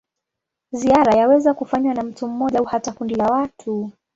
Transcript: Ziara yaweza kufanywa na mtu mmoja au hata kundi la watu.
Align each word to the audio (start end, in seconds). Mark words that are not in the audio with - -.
Ziara 0.71 1.15
yaweza 1.17 1.53
kufanywa 1.53 1.93
na 1.93 2.03
mtu 2.03 2.27
mmoja 2.27 2.59
au 2.59 2.65
hata 2.65 2.91
kundi 2.91 3.15
la 3.15 3.27
watu. 3.27 3.91